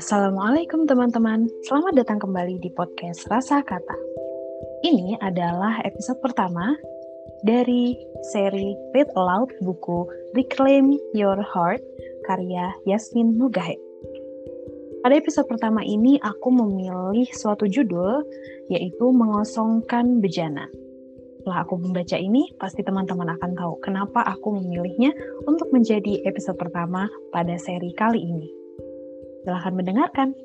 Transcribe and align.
Assalamualaikum 0.00 0.88
teman-teman, 0.88 1.44
selamat 1.68 1.92
datang 1.92 2.16
kembali 2.24 2.56
di 2.64 2.72
podcast 2.72 3.28
Rasa 3.28 3.60
Kata. 3.60 3.96
Ini 4.88 5.20
adalah 5.20 5.84
episode 5.84 6.24
pertama 6.24 6.72
dari 7.44 8.00
seri 8.32 8.72
Read 8.96 9.12
Aloud 9.12 9.52
buku 9.60 10.08
Reclaim 10.32 10.96
Your 11.12 11.44
Heart 11.44 11.84
karya 12.24 12.72
Yasmin 12.88 13.36
Nugahe. 13.36 13.76
Pada 15.04 15.20
episode 15.20 15.52
pertama 15.52 15.84
ini 15.84 16.16
aku 16.16 16.48
memilih 16.48 17.28
suatu 17.36 17.68
judul 17.68 18.24
yaitu 18.72 19.04
Mengosongkan 19.12 20.24
Bejana. 20.24 20.64
Setelah 21.42 21.66
aku 21.66 21.74
membaca 21.74 22.14
ini, 22.14 22.54
pasti 22.54 22.86
teman-teman 22.86 23.34
akan 23.34 23.58
tahu 23.58 23.82
kenapa 23.82 24.22
aku 24.22 24.62
memilihnya 24.62 25.10
untuk 25.42 25.74
menjadi 25.74 26.22
episode 26.22 26.54
pertama 26.54 27.10
pada 27.34 27.58
seri 27.58 27.90
kali 27.98 28.22
ini. 28.22 28.46
Silahkan 29.42 29.74
mendengarkan. 29.74 30.38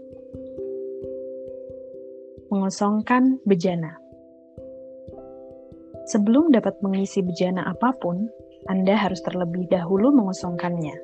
Mengosongkan 2.49 3.37
bejana. 3.45 3.93
Sebelum 6.09 6.49
dapat 6.49 6.81
mengisi 6.81 7.21
bejana 7.21 7.69
apa 7.69 7.93
pun, 7.93 8.25
Anda 8.65 8.97
harus 8.97 9.21
terlebih 9.21 9.69
dahulu 9.69 10.09
mengosongkannya. 10.17 10.97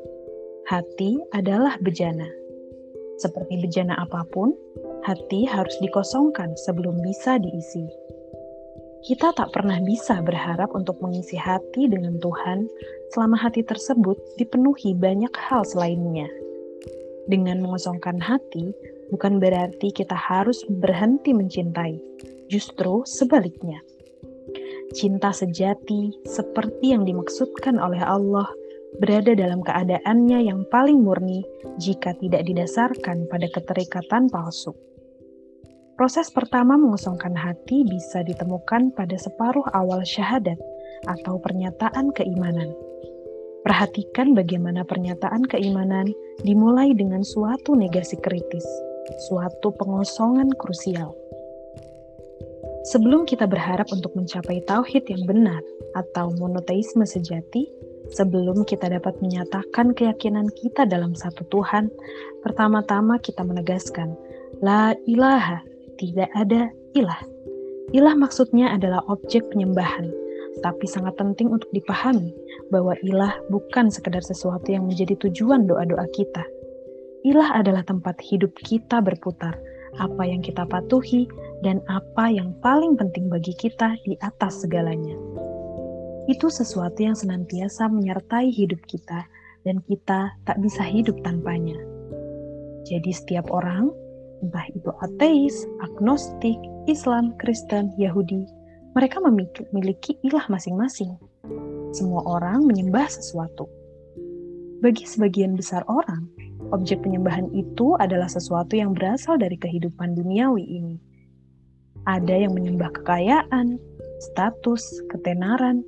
Hati 0.74 1.22
adalah 1.38 1.78
bejana. 1.86 2.26
Seperti 3.22 3.62
bejana 3.62 3.94
apa 4.02 4.26
pun, 4.26 4.58
hati 5.06 5.46
harus 5.46 5.78
dikosongkan 5.86 6.58
sebelum 6.58 6.98
bisa 7.06 7.38
diisi. 7.38 7.86
Kita 9.04 9.36
tak 9.36 9.52
pernah 9.52 9.84
bisa 9.84 10.24
berharap 10.24 10.72
untuk 10.72 11.00
mengisi 11.04 11.36
hati 11.36 11.92
dengan 11.92 12.18
Tuhan 12.24 12.72
selama 13.12 13.36
hati 13.36 13.60
tersebut 13.62 14.16
dipenuhi 14.40 14.96
banyak 14.96 15.32
hal 15.36 15.68
selainnya 15.68 16.32
dengan 17.28 17.64
mengosongkan 17.64 18.20
hati, 18.20 18.76
bukan 19.12 19.40
berarti 19.40 19.92
kita 19.96 20.16
harus 20.16 20.64
berhenti 20.68 21.32
mencintai. 21.32 21.96
Justru 22.52 23.08
sebaliknya. 23.08 23.80
Cinta 24.94 25.34
sejati, 25.34 26.14
seperti 26.28 26.94
yang 26.94 27.08
dimaksudkan 27.08 27.80
oleh 27.82 28.04
Allah, 28.04 28.46
berada 29.02 29.34
dalam 29.34 29.66
keadaannya 29.66 30.46
yang 30.46 30.62
paling 30.70 31.02
murni 31.02 31.42
jika 31.82 32.14
tidak 32.22 32.46
didasarkan 32.46 33.26
pada 33.26 33.48
keterikatan 33.50 34.30
palsu. 34.30 34.76
Proses 35.94 36.34
pertama 36.34 36.74
mengosongkan 36.74 37.38
hati 37.38 37.86
bisa 37.86 38.26
ditemukan 38.26 38.98
pada 38.98 39.14
separuh 39.14 39.66
awal 39.78 40.02
syahadat 40.02 40.58
atau 41.06 41.38
pernyataan 41.38 42.10
keimanan. 42.18 42.74
Perhatikan 43.62 44.34
bagaimana 44.34 44.84
pernyataan 44.84 45.46
keimanan 45.48 46.10
dimulai 46.42 46.92
dengan 46.98 47.22
suatu 47.22 47.78
negasi 47.78 48.18
kritis, 48.20 48.66
suatu 49.30 49.72
pengosongan 49.78 50.52
krusial. 50.58 51.14
Sebelum 52.84 53.24
kita 53.24 53.48
berharap 53.48 53.88
untuk 53.96 54.12
mencapai 54.18 54.60
tauhid 54.68 55.08
yang 55.08 55.24
benar 55.24 55.64
atau 55.96 56.36
monoteisme 56.36 57.08
sejati, 57.08 57.70
sebelum 58.12 58.68
kita 58.68 58.92
dapat 58.92 59.16
menyatakan 59.24 59.96
keyakinan 59.96 60.52
kita 60.52 60.84
dalam 60.84 61.16
satu 61.16 61.48
Tuhan, 61.48 61.88
pertama-tama 62.44 63.24
kita 63.24 63.48
menegaskan, 63.48 64.12
La 64.60 64.92
ilaha, 65.08 65.64
tidak 65.98 66.30
ada 66.34 66.70
ilah. 66.98 67.22
Ilah 67.94 68.16
maksudnya 68.18 68.74
adalah 68.74 69.04
objek 69.12 69.46
penyembahan, 69.54 70.10
tapi 70.66 70.86
sangat 70.88 71.18
penting 71.20 71.52
untuk 71.52 71.70
dipahami 71.76 72.34
bahwa 72.70 72.98
ilah 73.06 73.34
bukan 73.50 73.90
sekedar 73.92 74.22
sesuatu 74.22 74.66
yang 74.70 74.88
menjadi 74.90 75.18
tujuan 75.28 75.68
doa-doa 75.68 76.06
kita. 76.16 76.42
Ilah 77.24 77.56
adalah 77.60 77.88
tempat 77.88 78.20
hidup 78.20 78.52
kita 78.64 79.00
berputar, 79.00 79.56
apa 80.00 80.24
yang 80.28 80.44
kita 80.44 80.68
patuhi, 80.68 81.30
dan 81.64 81.80
apa 81.88 82.28
yang 82.28 82.52
paling 82.60 83.00
penting 83.00 83.32
bagi 83.32 83.56
kita 83.56 83.96
di 84.04 84.20
atas 84.20 84.66
segalanya. 84.66 85.16
Itu 86.28 86.52
sesuatu 86.52 87.00
yang 87.00 87.16
senantiasa 87.16 87.88
menyertai 87.92 88.52
hidup 88.52 88.80
kita, 88.88 89.28
dan 89.64 89.80
kita 89.88 90.36
tak 90.44 90.60
bisa 90.60 90.84
hidup 90.84 91.16
tanpanya. 91.24 91.80
Jadi, 92.84 93.12
setiap 93.16 93.48
orang, 93.48 93.96
entah 94.44 94.68
itu 94.76 94.92
ateis, 95.00 95.64
agnostik, 95.80 96.60
Islam, 96.92 97.32
Kristen, 97.40 97.96
Yahudi, 97.96 98.44
mereka 98.92 99.24
memiliki 99.24 100.20
ilah 100.28 100.44
masing-masing. 100.52 101.16
Semua 101.96 102.22
orang 102.28 102.68
menyembah 102.68 103.08
sesuatu. 103.08 103.66
Bagi 104.84 105.08
sebagian 105.08 105.56
besar 105.56 105.88
orang, 105.88 106.28
objek 106.76 107.00
penyembahan 107.02 107.48
itu 107.56 107.96
adalah 108.04 108.28
sesuatu 108.28 108.76
yang 108.76 108.92
berasal 108.92 109.40
dari 109.40 109.56
kehidupan 109.56 110.20
duniawi 110.20 110.68
ini. 110.68 111.00
Ada 112.04 112.44
yang 112.44 112.52
menyembah 112.52 112.92
kekayaan, 112.92 113.80
status, 114.20 114.84
ketenaran, 115.08 115.88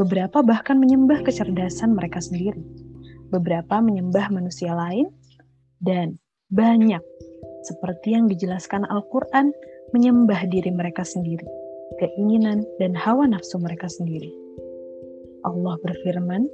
beberapa 0.00 0.40
bahkan 0.40 0.80
menyembah 0.80 1.20
kecerdasan 1.20 1.92
mereka 1.92 2.24
sendiri, 2.24 2.64
beberapa 3.28 3.84
menyembah 3.84 4.32
manusia 4.32 4.72
lain, 4.72 5.12
dan 5.84 6.16
banyak, 6.48 7.04
seperti 7.62 8.16
yang 8.16 8.28
dijelaskan 8.30 8.86
Al-Quran, 8.88 9.52
menyembah 9.90 10.46
diri 10.48 10.70
mereka 10.70 11.02
sendiri 11.02 11.46
keinginan, 11.98 12.62
dan 12.78 12.94
hawa 12.94 13.26
nafsu 13.26 13.58
mereka 13.58 13.90
sendiri. 13.90 14.30
Allah 15.42 15.74
berfirman, 15.82 16.46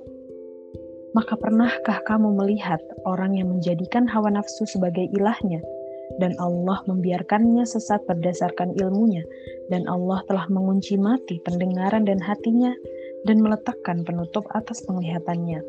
"Maka 1.12 1.34
pernahkah 1.36 2.00
kamu 2.06 2.38
melihat 2.38 2.80
orang 3.04 3.36
yang 3.36 3.52
menjadikan 3.52 4.06
hawa 4.08 4.32
nafsu 4.32 4.64
sebagai 4.64 5.10
ilahnya, 5.12 5.60
dan 6.22 6.32
Allah 6.38 6.80
membiarkannya 6.86 7.66
sesat 7.66 8.00
berdasarkan 8.06 8.78
ilmunya, 8.78 9.26
dan 9.68 9.84
Allah 9.90 10.22
telah 10.30 10.46
mengunci 10.48 10.96
mati 10.96 11.42
pendengaran 11.42 12.06
dan 12.06 12.22
hatinya, 12.22 12.72
dan 13.26 13.42
meletakkan 13.42 14.06
penutup 14.06 14.46
atas 14.54 14.80
penglihatannya? 14.86 15.60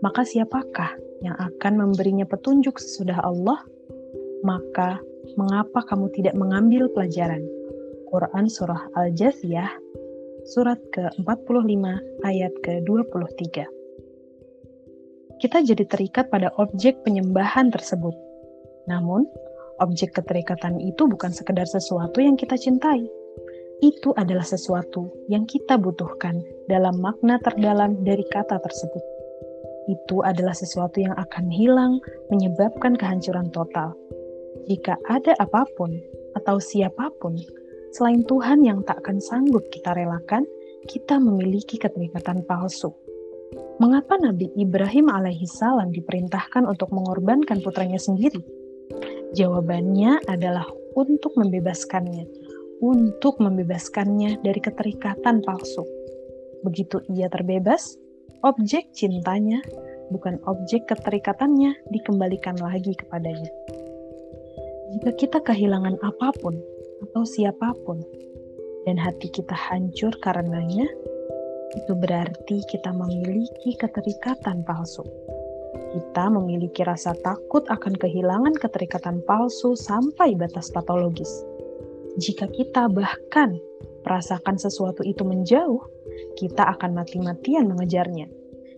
Maka 0.00 0.22
siapakah 0.22 0.94
yang 1.24 1.34
akan 1.40 1.80
memberinya 1.80 2.28
petunjuk 2.28 2.78
sesudah 2.78 3.18
Allah? 3.24 3.58
Maka 4.44 5.00
mengapa 5.40 5.82
kamu 5.88 6.12
tidak 6.12 6.36
mengambil 6.36 6.86
pelajaran?" 6.92 7.42
Quran 8.14 8.46
Surah 8.46 8.78
Al-Jathiyah, 8.94 9.74
surat 10.46 10.78
ke-45 10.94 11.82
ayat 12.22 12.52
ke-23. 12.62 13.66
Kita 15.42 15.58
jadi 15.66 15.82
terikat 15.82 16.30
pada 16.30 16.54
objek 16.62 17.02
penyembahan 17.02 17.74
tersebut. 17.74 18.14
Namun, 18.86 19.26
objek 19.82 20.14
keterikatan 20.14 20.78
itu 20.78 21.10
bukan 21.10 21.34
sekedar 21.34 21.66
sesuatu 21.66 22.22
yang 22.22 22.38
kita 22.38 22.54
cintai. 22.54 23.02
Itu 23.82 24.14
adalah 24.14 24.46
sesuatu 24.46 25.10
yang 25.26 25.48
kita 25.48 25.74
butuhkan 25.74 26.38
dalam 26.70 27.02
makna 27.02 27.42
terdalam 27.42 27.98
dari 28.06 28.22
kata 28.30 28.62
tersebut. 28.62 29.02
Itu 29.90 30.22
adalah 30.24 30.54
sesuatu 30.54 31.02
yang 31.02 31.12
akan 31.18 31.50
hilang, 31.50 32.00
menyebabkan 32.30 32.96
kehancuran 32.96 33.50
total. 33.50 33.92
Jika 34.64 34.96
ada 35.08 35.36
apa 35.38 35.68
pun 35.76 35.92
atau 36.34 36.56
siapa 36.58 37.12
pun 37.20 37.36
Selain 37.94 38.26
Tuhan 38.26 38.66
yang 38.66 38.82
tak 38.82 39.06
akan 39.06 39.22
sanggup 39.22 39.70
kita 39.70 39.94
relakan, 39.94 40.42
kita 40.90 41.14
memiliki 41.22 41.78
keterikatan 41.78 42.42
palsu. 42.42 42.90
Mengapa 43.78 44.18
Nabi 44.18 44.50
Ibrahim 44.58 45.06
alaihi 45.06 45.46
salam 45.46 45.94
diperintahkan 45.94 46.66
untuk 46.66 46.90
mengorbankan 46.90 47.62
putranya 47.62 48.02
sendiri? 48.02 48.42
Jawabannya 49.38 50.26
adalah 50.26 50.66
untuk 50.98 51.38
membebaskannya, 51.38 52.26
untuk 52.82 53.38
membebaskannya 53.38 54.42
dari 54.42 54.58
keterikatan 54.58 55.46
palsu. 55.46 55.86
Begitu 56.66 56.98
ia 57.14 57.30
terbebas, 57.30 57.94
objek 58.42 58.90
cintanya, 58.90 59.62
bukan 60.10 60.42
objek 60.50 60.90
keterikatannya, 60.90 61.78
dikembalikan 61.94 62.58
lagi 62.58 62.98
kepadanya. 62.98 63.54
Jika 64.94 65.10
kita 65.18 65.38
kehilangan 65.42 65.98
apa 66.06 66.30
pun, 66.38 66.54
atau 67.02 67.26
siapa 67.26 67.74
pun, 67.82 67.98
dan 68.86 68.94
hati 68.94 69.26
kita 69.26 69.50
hancur 69.50 70.14
karenanya, 70.22 70.86
itu 71.74 71.92
berarti 71.98 72.62
kita 72.70 72.94
memiliki 72.94 73.74
keterikatan 73.74 74.62
palsu. 74.62 75.02
Kita 75.74 76.30
memiliki 76.30 76.86
rasa 76.86 77.10
takut 77.26 77.66
akan 77.66 77.98
kehilangan 77.98 78.54
keterikatan 78.54 79.18
palsu 79.26 79.74
sampai 79.74 80.38
batas 80.38 80.70
patologis. 80.70 81.42
Jika 82.22 82.46
kita 82.54 82.86
bahkan 82.86 83.58
merasakan 84.06 84.62
sesuatu 84.62 85.02
itu 85.02 85.26
menjauh, 85.26 85.82
kita 86.38 86.70
akan 86.78 87.02
mati-matian 87.02 87.66
mengejarnya 87.66 88.30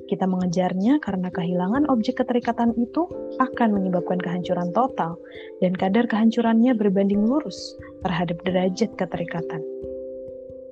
kita 0.07 0.25
mengejarnya 0.27 1.03
karena 1.03 1.29
kehilangan 1.31 1.91
objek 1.91 2.23
keterikatan 2.23 2.73
itu 2.79 3.07
akan 3.43 3.75
menyebabkan 3.75 4.19
kehancuran 4.23 4.71
total, 4.71 5.19
dan 5.59 5.75
kadar 5.75 6.07
kehancurannya 6.07 6.73
berbanding 6.79 7.27
lurus 7.27 7.59
terhadap 8.07 8.39
derajat 8.47 8.95
keterikatan. 8.95 9.63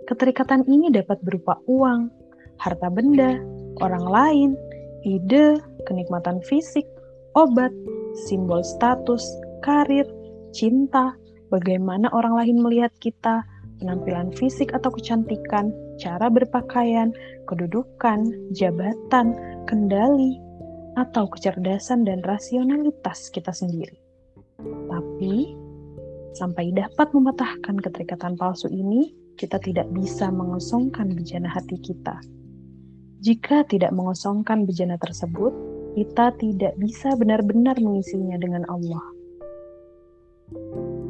Keterikatan 0.06 0.62
ini 0.70 0.92
dapat 0.94 1.18
berupa 1.24 1.58
uang, 1.66 2.12
harta 2.60 2.88
benda, 2.92 3.40
orang 3.82 4.06
lain, 4.06 4.50
ide, 5.02 5.58
kenikmatan 5.88 6.38
fisik, 6.44 6.84
obat, 7.34 7.72
simbol 8.28 8.62
status, 8.62 9.24
karir, 9.64 10.06
cinta, 10.54 11.16
bagaimana 11.50 12.06
orang 12.14 12.36
lain 12.38 12.56
melihat 12.62 12.92
kita, 13.02 13.42
penampilan 13.84 14.32
fisik 14.32 14.72
atau 14.72 14.88
kecantikan, 14.88 15.68
cara 16.00 16.32
berpakaian, 16.32 17.12
kedudukan, 17.44 18.24
jabatan, 18.56 19.36
kendali, 19.68 20.40
atau 20.96 21.28
kecerdasan 21.28 22.08
dan 22.08 22.24
rasionalitas 22.24 23.28
kita 23.28 23.52
sendiri. 23.52 24.00
Tapi, 24.88 25.52
sampai 26.32 26.72
dapat 26.72 27.12
mematahkan 27.12 27.76
keterikatan 27.84 28.40
palsu 28.40 28.72
ini, 28.72 29.12
kita 29.36 29.60
tidak 29.60 29.84
bisa 29.92 30.32
mengosongkan 30.32 31.12
bejana 31.12 31.52
hati 31.52 31.76
kita. 31.84 32.16
Jika 33.20 33.68
tidak 33.68 33.92
mengosongkan 33.92 34.64
bejana 34.64 34.96
tersebut, 34.96 35.52
kita 35.94 36.34
tidak 36.40 36.72
bisa 36.80 37.12
benar-benar 37.20 37.76
mengisinya 37.78 38.40
dengan 38.40 38.64
Allah. 38.66 39.04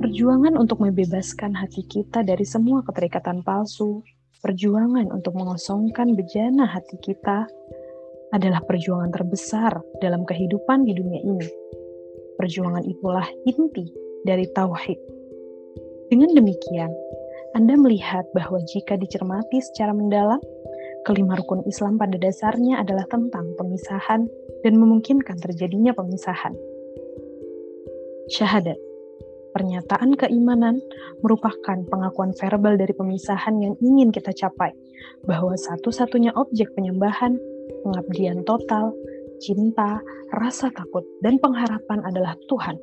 Perjuangan 0.05 0.61
untuk 0.61 0.85
membebaskan 0.85 1.57
hati 1.57 1.81
kita 1.89 2.21
dari 2.21 2.45
semua 2.45 2.85
keterikatan 2.85 3.41
palsu, 3.41 4.05
perjuangan 4.45 5.09
untuk 5.09 5.33
mengosongkan 5.33 6.13
bejana 6.13 6.69
hati 6.69 7.01
kita, 7.01 7.49
adalah 8.37 8.61
perjuangan 8.69 9.09
terbesar 9.09 9.73
dalam 10.05 10.29
kehidupan 10.29 10.85
di 10.85 10.93
dunia 10.93 11.25
ini. 11.25 11.49
Perjuangan 12.37 12.85
itulah 12.85 13.25
inti 13.49 13.89
dari 14.29 14.45
tauhid. 14.53 15.01
Dengan 16.13 16.37
demikian, 16.37 16.93
Anda 17.57 17.73
melihat 17.73 18.29
bahwa 18.37 18.61
jika 18.61 19.01
dicermati 19.01 19.65
secara 19.73 19.97
mendalam, 19.97 20.45
kelima 21.09 21.33
rukun 21.41 21.65
Islam 21.65 21.97
pada 21.97 22.21
dasarnya 22.21 22.85
adalah 22.85 23.09
tentang 23.09 23.57
pemisahan 23.57 24.29
dan 24.69 24.73
memungkinkan 24.77 25.41
terjadinya 25.41 25.97
pemisahan. 25.97 26.53
Syahadat 28.29 28.77
Pernyataan 29.55 30.19
keimanan 30.19 30.83
merupakan 31.23 31.79
pengakuan 31.87 32.35
verbal 32.35 32.75
dari 32.75 32.91
pemisahan 32.91 33.63
yang 33.63 33.79
ingin 33.79 34.11
kita 34.11 34.35
capai, 34.35 34.75
bahwa 35.31 35.55
satu-satunya 35.55 36.35
objek 36.35 36.75
penyembahan 36.75 37.39
pengabdian 37.87 38.43
total, 38.43 38.91
cinta, 39.39 40.03
rasa 40.35 40.75
takut, 40.75 41.07
dan 41.23 41.39
pengharapan 41.39 42.03
adalah 42.03 42.35
Tuhan. 42.51 42.75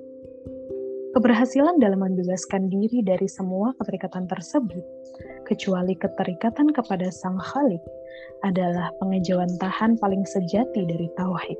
Keberhasilan 1.12 1.84
dalam 1.84 2.08
membebaskan 2.08 2.72
diri 2.72 3.04
dari 3.04 3.28
semua 3.28 3.76
keterikatan 3.76 4.32
tersebut, 4.32 4.80
kecuali 5.44 5.92
keterikatan 6.00 6.72
kepada 6.72 7.12
Sang 7.12 7.36
Khalik, 7.36 7.84
adalah 8.48 8.96
pengejawantahan 9.04 10.00
paling 10.00 10.24
sejati 10.24 10.88
dari 10.88 11.12
Tauhid. 11.20 11.60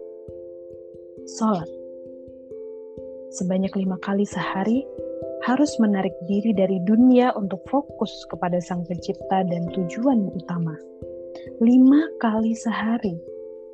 Salat 1.28 1.81
Sebanyak 3.32 3.80
lima 3.80 3.96
kali 4.04 4.28
sehari, 4.28 4.84
harus 5.48 5.72
menarik 5.80 6.12
diri 6.28 6.52
dari 6.52 6.84
dunia 6.84 7.32
untuk 7.40 7.64
fokus 7.72 8.12
kepada 8.28 8.60
Sang 8.60 8.84
Pencipta 8.84 9.48
dan 9.48 9.72
tujuan 9.72 10.36
utama. 10.36 10.76
Lima 11.64 12.12
kali 12.20 12.52
sehari, 12.52 13.16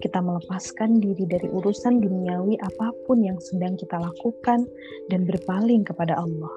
kita 0.05 0.21
melepaskan 0.21 1.01
diri 1.01 1.25
dari 1.25 1.49
urusan 1.49 1.97
duniawi 2.05 2.61
apa 2.61 2.93
pun 3.09 3.25
yang 3.25 3.41
sedang 3.41 3.73
kita 3.73 3.97
lakukan 3.97 4.69
dan 5.09 5.25
berpaling 5.25 5.81
kepada 5.81 6.13
Allah. 6.21 6.53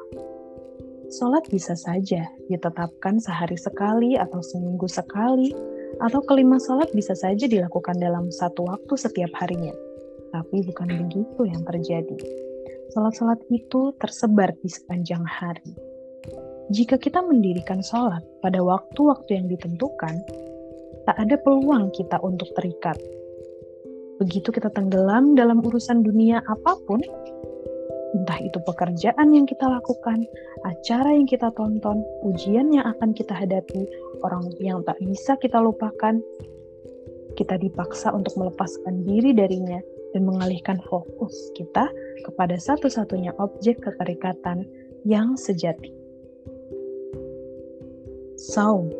Sholat 1.08 1.48
bisa 1.48 1.72
saja 1.80 2.28
ditetapkan 2.52 3.16
sehari 3.16 3.56
sekali 3.56 4.20
atau 4.20 4.44
seminggu 4.44 4.84
sekali, 4.92 5.56
atau 6.04 6.20
kelima 6.28 6.60
sholat 6.60 6.92
bisa 6.92 7.16
saja 7.16 7.48
dilakukan 7.48 7.96
dalam 7.96 8.28
satu 8.28 8.68
waktu 8.68 8.92
setiap 8.92 9.32
harinya. 9.40 9.72
Tapi 10.36 10.62
bukan 10.68 10.88
begitu 11.00 11.48
yang 11.48 11.64
terjadi. 11.64 12.49
Sholat-sholat 12.90 13.40
itu 13.54 13.94
tersebar 13.98 14.54
di 14.58 14.68
sepanjang 14.70 15.22
hari. 15.22 15.74
Jika 16.70 16.98
kita 16.98 17.22
mendirikan 17.22 17.82
sholat 17.82 18.22
pada 18.42 18.62
waktu-waktu 18.62 19.30
yang 19.42 19.46
ditentukan, 19.50 20.14
tak 21.06 21.16
ada 21.18 21.34
peluang 21.42 21.90
kita 21.94 22.22
untuk 22.22 22.50
terikat 22.54 22.98
begitu 24.20 24.52
kita 24.52 24.68
tenggelam 24.68 25.32
dalam 25.32 25.64
urusan 25.64 26.04
dunia 26.04 26.44
apa 26.44 26.76
pun, 26.84 27.00
entah 28.12 28.38
itu 28.44 28.60
pekerjaan 28.68 29.32
yang 29.32 29.48
kita 29.48 29.64
lakukan, 29.64 30.28
acara 30.68 31.16
yang 31.16 31.24
kita 31.24 31.48
tonton, 31.56 32.04
ujian 32.28 32.68
yang 32.68 32.84
akan 32.84 33.16
kita 33.16 33.32
hadapi, 33.32 33.88
orang 34.20 34.44
yang 34.60 34.84
tak 34.84 35.00
bisa 35.00 35.40
kita 35.40 35.56
lupakan, 35.56 36.20
kita 37.32 37.56
dipaksa 37.56 38.12
untuk 38.12 38.36
melepaskan 38.36 39.08
diri 39.08 39.32
darinya 39.32 39.80
dan 40.12 40.26
mengalihkan 40.26 40.78
fokus 40.86 41.34
kita 41.54 41.88
kepada 42.26 42.58
satu-satunya 42.58 43.34
objek 43.38 43.82
keterikatan 43.82 44.66
yang 45.06 45.34
sejati. 45.38 45.94
Saum 48.36 48.90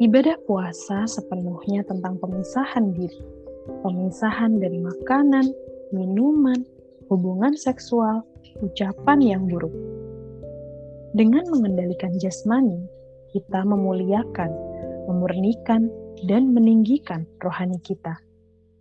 Ibadah 0.00 0.40
puasa 0.48 1.04
sepenuhnya 1.04 1.84
tentang 1.84 2.16
pemisahan 2.16 2.96
diri 2.96 3.40
pemisahan 3.80 4.58
dari 4.58 4.82
makanan, 4.82 5.46
minuman, 5.94 6.66
hubungan 7.06 7.54
seksual, 7.54 8.26
ucapan 8.60 9.18
yang 9.22 9.42
buruk. 9.46 9.72
Dengan 11.14 11.42
mengendalikan 11.50 12.14
jasmani, 12.22 12.86
kita 13.34 13.66
memuliakan, 13.66 14.50
memurnikan, 15.10 15.90
dan 16.26 16.54
meninggikan 16.54 17.26
rohani 17.42 17.78
kita. 17.82 18.14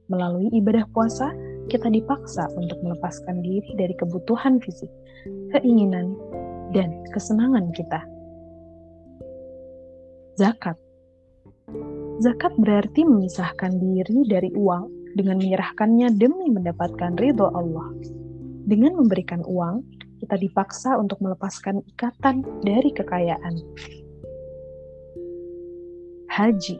Melalui 0.09 0.49
ibadah 0.57 0.89
puasa, 0.89 1.29
kita 1.69 1.85
dipaksa 1.85 2.49
untuk 2.57 2.81
melepaskan 2.81 3.45
diri 3.45 3.77
dari 3.77 3.93
kebutuhan 3.93 4.57
fisik, 4.57 4.89
keinginan, 5.53 6.17
dan 6.73 6.97
kesenangan 7.13 7.69
kita. 7.77 8.01
Zakat 10.41 10.77
Zakat 12.19 12.51
berarti 12.57 13.05
memisahkan 13.05 13.79
diri 13.79 14.25
dari 14.27 14.49
uang 14.51 15.13
dengan 15.13 15.39
menyerahkannya 15.39 16.17
demi 16.17 16.51
mendapatkan 16.51 17.15
ridho 17.15 17.47
Allah. 17.53 17.93
Dengan 18.65 18.99
memberikan 18.99 19.45
uang, 19.45 19.85
kita 20.19 20.35
dipaksa 20.35 20.99
untuk 20.99 21.21
melepaskan 21.23 21.79
ikatan 21.95 22.43
dari 22.65 22.91
kekayaan. 22.91 23.55
Haji 26.29 26.77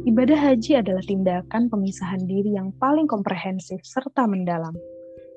Ibadah 0.00 0.38
haji 0.40 0.80
adalah 0.80 1.04
tindakan 1.04 1.68
pemisahan 1.68 2.24
diri 2.24 2.56
yang 2.56 2.72
paling 2.80 3.04
komprehensif 3.04 3.84
serta 3.84 4.24
mendalam. 4.24 4.72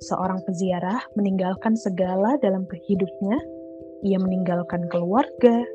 Seorang 0.07 0.39
peziarah 0.47 1.03
meninggalkan 1.19 1.75
segala 1.75 2.39
dalam 2.39 2.63
kehidupnya, 2.71 3.43
ia 4.07 4.15
meninggalkan 4.23 4.87
keluarga, 4.87 5.67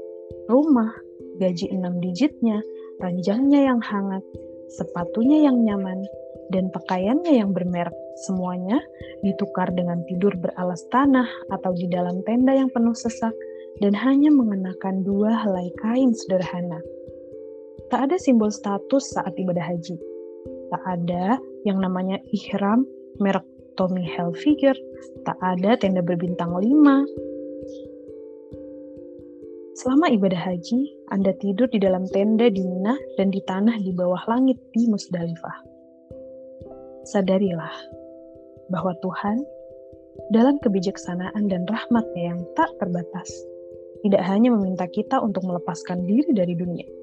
rumah, 0.49 0.89
gaji 1.37 1.69
enam 1.69 2.01
digitnya, 2.01 2.65
ranjangnya 3.05 3.69
yang 3.69 3.81
hangat, 3.85 4.25
sepatunya 4.73 5.45
yang 5.45 5.61
nyaman, 5.69 6.01
dan 6.49 6.73
pakaiannya 6.73 7.45
yang 7.45 7.53
bermerek. 7.53 7.93
Semuanya 8.25 8.81
ditukar 9.21 9.69
dengan 9.77 10.01
tidur 10.09 10.33
beralas 10.41 10.81
tanah 10.89 11.29
atau 11.53 11.77
di 11.77 11.87
dalam 11.93 12.25
tenda 12.25 12.57
yang 12.57 12.73
penuh 12.73 12.97
sesak 12.97 13.37
dan 13.85 13.93
hanya 13.95 14.33
mengenakan 14.33 15.05
dua 15.05 15.45
helai 15.45 15.69
kain 15.79 16.11
sederhana. 16.17 16.83
Tak 17.89 18.01
ada 18.09 18.17
simbol 18.21 18.53
status 18.53 19.17
saat 19.17 19.33
ibadah 19.41 19.65
haji. 19.65 19.97
Tak 20.69 20.83
ada 20.85 21.41
yang 21.65 21.81
namanya 21.81 22.21
ihram 22.37 22.85
merek 23.17 23.45
Tommy 23.81 24.05
Hilfiger. 24.05 24.77
Tak 25.25 25.41
ada 25.41 25.81
tenda 25.81 26.05
berbintang 26.05 26.53
lima 26.61 27.09
Selama 29.79 30.11
ibadah 30.11 30.43
haji, 30.43 30.91
Anda 31.15 31.31
tidur 31.39 31.71
di 31.71 31.79
dalam 31.79 32.03
tenda 32.11 32.51
di 32.51 32.67
Mina 32.67 32.99
dan 33.15 33.31
di 33.31 33.39
tanah 33.47 33.79
di 33.79 33.95
bawah 33.95 34.27
langit 34.27 34.59
di 34.75 34.91
Musdalifah. 34.91 35.63
Sadarilah 37.07 37.71
bahwa 38.75 38.91
Tuhan 38.99 39.39
dalam 40.35 40.59
kebijaksanaan 40.59 41.47
dan 41.47 41.63
rahmatnya 41.71 42.35
yang 42.35 42.43
tak 42.59 42.75
terbatas, 42.83 43.31
tidak 44.03 44.27
hanya 44.27 44.51
meminta 44.51 44.91
kita 44.91 45.23
untuk 45.23 45.47
melepaskan 45.47 46.03
diri 46.11 46.35
dari 46.35 46.59
dunia. 46.59 46.98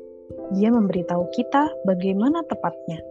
Dia 0.54 0.70
memberitahu 0.70 1.26
kita 1.34 1.74
bagaimana 1.90 2.46
tepatnya. 2.46 3.02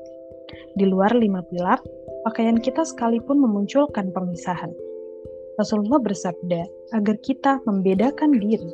Di 0.79 0.87
luar 0.87 1.11
lima 1.19 1.43
pilar, 1.43 1.83
pakaian 2.23 2.63
kita 2.63 2.87
sekalipun 2.87 3.43
memunculkan 3.43 4.15
pemisahan. 4.15 4.71
Rasulullah 5.59 6.03
bersabda 6.03 6.67
agar 6.95 7.17
kita 7.23 7.63
membedakan 7.67 8.39
diri 8.39 8.71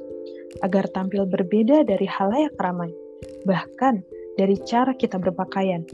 agar 0.61 0.89
tampil 0.91 1.25
berbeda 1.29 1.87
dari 1.87 2.05
halayak 2.05 2.53
ramai, 2.59 2.91
bahkan 3.47 4.03
dari 4.37 4.59
cara 4.67 4.93
kita 4.97 5.17
berpakaian. 5.17 5.87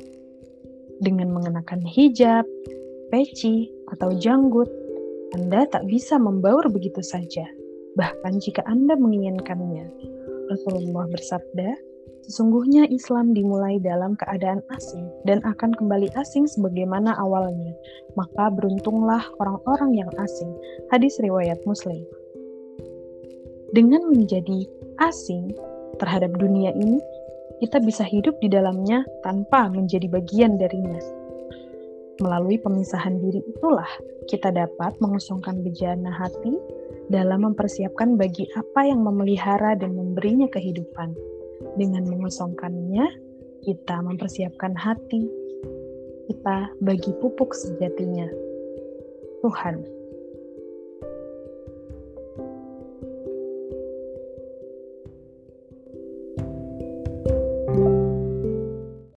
Dengan 0.97 1.29
mengenakan 1.29 1.85
hijab, 1.85 2.49
peci, 3.13 3.69
atau 3.93 4.17
janggut, 4.17 4.71
Anda 5.37 5.69
tak 5.69 5.85
bisa 5.87 6.17
membaur 6.17 6.65
begitu 6.73 7.05
saja, 7.05 7.45
bahkan 7.95 8.41
jika 8.41 8.65
Anda 8.65 8.97
menginginkannya. 8.97 9.87
Rasulullah 10.49 11.05
bersabda, 11.11 11.69
Sesungguhnya 12.27 12.91
Islam 12.91 13.39
dimulai 13.39 13.79
dalam 13.79 14.19
keadaan 14.19 14.59
asing 14.75 15.07
dan 15.31 15.39
akan 15.47 15.71
kembali 15.79 16.11
asing 16.19 16.51
sebagaimana 16.51 17.15
awalnya. 17.23 17.71
Maka 18.19 18.51
beruntunglah 18.51 19.23
orang-orang 19.39 20.03
yang 20.03 20.11
asing. 20.19 20.51
Hadis 20.91 21.23
riwayat 21.23 21.63
Muslim. 21.63 22.03
Dengan 23.71 24.11
menjadi 24.11 24.67
asing 25.07 25.55
terhadap 26.03 26.35
dunia 26.35 26.75
ini, 26.75 26.99
kita 27.63 27.79
bisa 27.79 28.03
hidup 28.03 28.35
di 28.43 28.51
dalamnya 28.51 29.07
tanpa 29.23 29.71
menjadi 29.71 30.11
bagian 30.11 30.59
darinya. 30.59 30.99
Melalui 32.19 32.59
pemisahan 32.59 33.23
diri 33.23 33.39
itulah 33.55 33.89
kita 34.27 34.51
dapat 34.51 34.99
mengusungkan 34.99 35.63
bejana 35.63 36.11
hati 36.11 36.59
dalam 37.07 37.47
mempersiapkan 37.47 38.19
bagi 38.19 38.51
apa 38.59 38.83
yang 38.83 39.07
memelihara 39.07 39.79
dan 39.79 39.95
memberinya 39.95 40.51
kehidupan 40.51 41.15
dengan 41.77 42.09
mengosongkannya, 42.09 43.07
kita 43.65 43.97
mempersiapkan 44.01 44.73
hati 44.77 45.47
kita 46.27 46.75
bagi 46.83 47.15
pupuk 47.23 47.55
sejatinya. 47.55 48.27
Tuhan 49.47 49.87